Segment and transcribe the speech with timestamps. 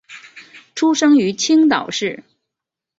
[0.73, 2.23] 出生于青岛市。